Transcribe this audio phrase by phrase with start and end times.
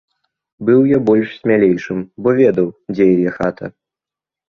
[0.69, 3.65] Быў я больш смялейшым, бо ведаў, дзе яе хата.